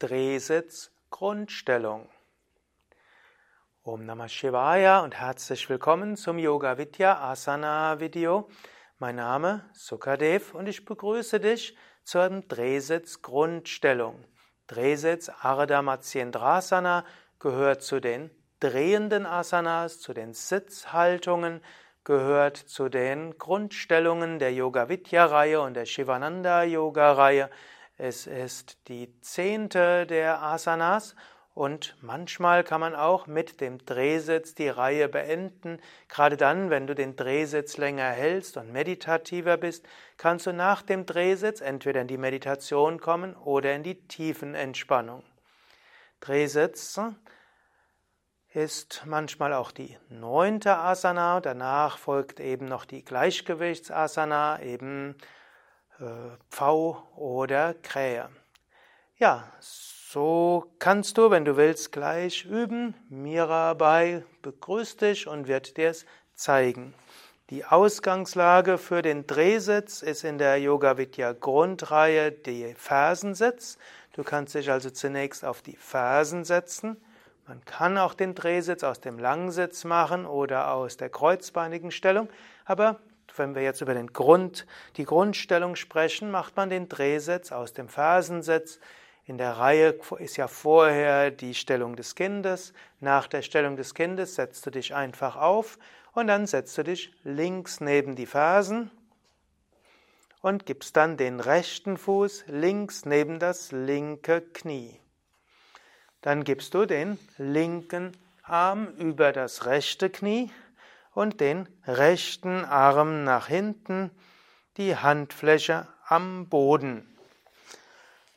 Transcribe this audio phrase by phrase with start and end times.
[0.00, 2.08] Drehsitz Grundstellung.
[3.82, 8.48] Om Namah Shivaya und herzlich willkommen zum Yoga Vidya Asana Video.
[8.98, 14.24] Mein Name Sukadev und ich begrüße dich zur Drehsitz Grundstellung.
[14.68, 17.04] Drehsitz Ardha Matsyendrasana
[17.38, 21.60] gehört zu den drehenden Asanas, zu den Sitzhaltungen,
[22.04, 27.50] gehört zu den Grundstellungen der Yoga Vidya Reihe und der Shivananda Yoga Reihe
[28.00, 31.14] es ist die zehnte der Asanas
[31.52, 35.78] und manchmal kann man auch mit dem Drehsitz die Reihe beenden.
[36.08, 41.04] Gerade dann, wenn du den Drehsitz länger hältst und meditativer bist, kannst du nach dem
[41.04, 45.22] Drehsitz entweder in die Meditation kommen oder in die Tiefenentspannung.
[46.20, 46.98] Drehsitz
[48.54, 51.40] ist manchmal auch die neunte Asana.
[51.40, 55.16] Danach folgt eben noch die Gleichgewichtsasana, eben
[56.50, 58.28] Pfau oder Krähe.
[59.18, 62.94] Ja, so kannst du, wenn du willst, gleich üben.
[63.10, 66.94] Mirabai begrüßt dich und wird dir es zeigen.
[67.50, 73.76] Die Ausgangslage für den Drehsitz ist in der Yoga Vidya Grundreihe die Fersensitz.
[74.12, 76.96] Du kannst dich also zunächst auf die Fersen setzen.
[77.46, 82.28] Man kann auch den Drehsitz aus dem Langsitz machen oder aus der kreuzbeinigen Stellung,
[82.64, 83.00] aber
[83.38, 87.88] wenn wir jetzt über den Grund, die Grundstellung sprechen, macht man den Drehsitz aus dem
[87.88, 88.80] Fersensitz.
[89.26, 92.72] In der Reihe ist ja vorher die Stellung des Kindes.
[93.00, 95.78] Nach der Stellung des Kindes setzt du dich einfach auf
[96.12, 98.90] und dann setzt du dich links neben die Fersen
[100.42, 104.98] und gibst dann den rechten Fuß links neben das linke Knie.
[106.22, 110.50] Dann gibst du den linken Arm über das rechte Knie
[111.14, 114.10] und den rechten Arm nach hinten,
[114.76, 117.06] die Handfläche am Boden.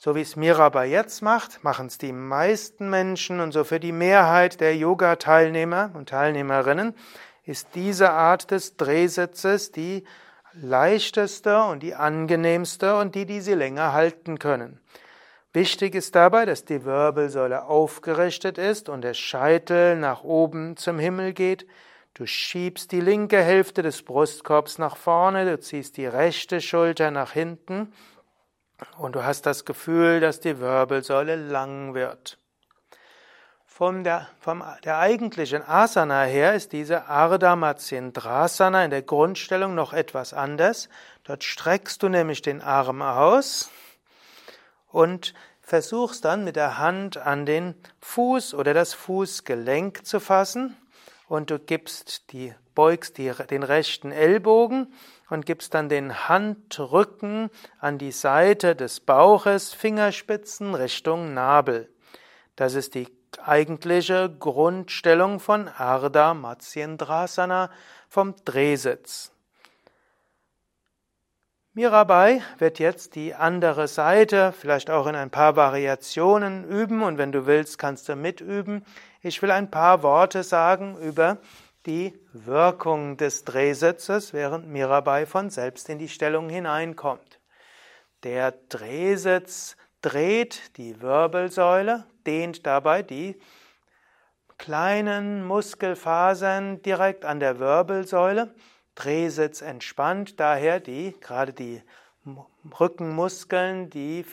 [0.00, 3.92] So wie es Mirabai jetzt macht, machen es die meisten Menschen und so für die
[3.92, 6.94] Mehrheit der Yoga-Teilnehmer und Teilnehmerinnen
[7.44, 10.04] ist diese Art des Drehsitzes die
[10.52, 14.80] leichteste und die angenehmste und die, die sie länger halten können.
[15.52, 21.32] Wichtig ist dabei, dass die Wirbelsäule aufgerichtet ist und der Scheitel nach oben zum Himmel
[21.32, 21.66] geht,
[22.14, 27.32] Du schiebst die linke Hälfte des Brustkorbs nach vorne, du ziehst die rechte Schulter nach
[27.32, 27.92] hinten
[28.96, 32.38] und du hast das Gefühl, dass die Wirbelsäule lang wird.
[33.78, 39.92] Von der, vom, der eigentlichen Asana her ist diese Ardha Matsyendrasana in der Grundstellung noch
[39.92, 40.88] etwas anders.
[41.22, 43.70] Dort streckst du nämlich den Arm aus
[44.88, 50.76] und versuchst dann mit der Hand an den Fuß oder das Fußgelenk zu fassen
[51.28, 54.92] und du gibst die, beugst die, den rechten Ellbogen
[55.30, 61.88] und gibst dann den Handrücken an die Seite des Bauches, Fingerspitzen Richtung Nabel.
[62.56, 63.08] Das ist die
[63.44, 67.70] eigentliche Grundstellung von Ardha Matsyendrasana
[68.08, 69.32] vom Drehsitz.
[71.74, 77.30] Mirabai wird jetzt die andere Seite vielleicht auch in ein paar Variationen üben und wenn
[77.30, 78.84] du willst, kannst du mitüben.
[79.22, 81.38] Ich will ein paar Worte sagen über
[81.86, 87.38] die Wirkung des Drehsitzes, während Mirabai von selbst in die Stellung hineinkommt.
[88.24, 93.40] Der Drehsitz dreht die Wirbelsäule, dehnt dabei die
[94.56, 98.52] kleinen Muskelfasern direkt an der Wirbelsäule
[98.98, 101.80] Drehsitz entspannt, daher die, gerade die
[102.80, 104.24] Rückenmuskeln, die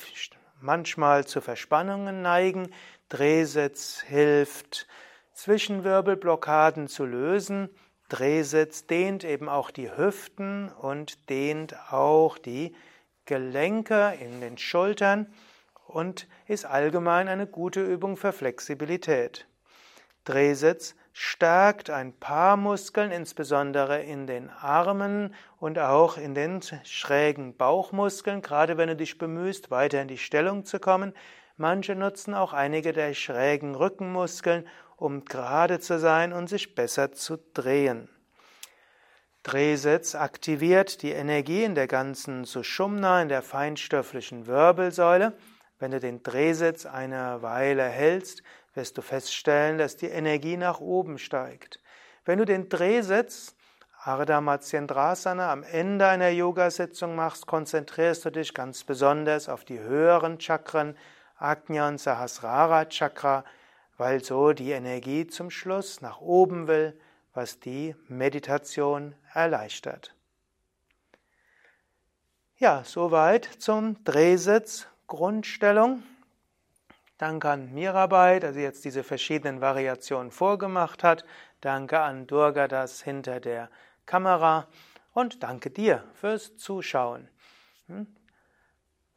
[0.60, 2.74] manchmal zu Verspannungen neigen.
[3.10, 4.88] Drehsitz hilft,
[5.34, 7.70] Zwischenwirbelblockaden zu lösen.
[8.10, 12.76] Drehsitz dehnt eben auch die Hüften und dehnt auch die
[13.26, 15.32] Gelenke in den Schultern
[15.86, 19.46] und ist allgemein eine gute Übung für Flexibilität.
[20.24, 28.42] Drehsitz stärkt ein paar Muskeln, insbesondere in den Armen und auch in den schrägen Bauchmuskeln,
[28.42, 31.14] gerade wenn du dich bemühst, weiter in die Stellung zu kommen.
[31.56, 34.68] Manche nutzen auch einige der schrägen Rückenmuskeln,
[34.98, 38.10] um gerade zu sein und sich besser zu drehen.
[39.44, 45.32] Drehsitz aktiviert die Energie in der ganzen Sushumna, in der feinstofflichen Wirbelsäule.
[45.80, 48.44] Wenn du den Drehsitz eine Weile hältst,
[48.76, 51.80] wirst du feststellen, dass die Energie nach oben steigt.
[52.26, 53.56] Wenn du den Drehsitz
[54.04, 60.40] Ardha Matsyendrasana am Ende einer Yoga-Sitzung machst, konzentrierst du dich ganz besonders auf die höheren
[60.40, 60.96] Chakren,
[61.38, 63.44] Ajna und Sahasrara Chakra,
[63.98, 67.00] weil so die Energie zum Schluss nach oben will,
[67.34, 70.14] was die Meditation erleichtert.
[72.58, 76.04] Ja, soweit zum Drehsitz Grundstellung.
[77.18, 81.24] Danke an Mirabai, dass sie jetzt diese verschiedenen Variationen vorgemacht hat.
[81.62, 83.70] Danke an Durga, das hinter der
[84.06, 84.68] Kamera.
[85.14, 87.30] Und danke dir fürs Zuschauen.
[87.88, 88.08] Hm?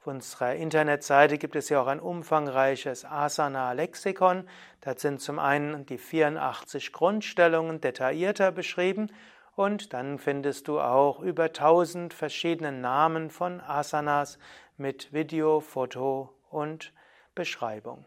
[0.00, 4.46] Auf unserer Internetseite gibt es ja auch ein umfangreiches Asana-Lexikon.
[4.82, 9.10] Da sind zum einen die 84 Grundstellungen detaillierter beschrieben
[9.56, 14.38] und dann findest du auch über 1000 verschiedene Namen von Asanas
[14.76, 16.92] mit Video, Foto und
[17.34, 18.04] Beschreibung.